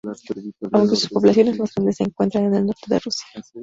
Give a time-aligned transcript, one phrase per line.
[0.71, 3.27] Aunque sus poblaciones más grandes se encuentran en el norte de Rusia.